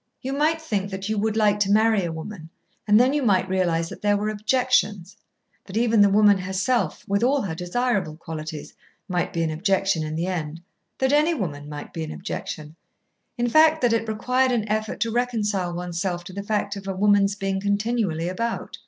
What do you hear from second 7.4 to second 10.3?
her desirable qualities, might be an objection in the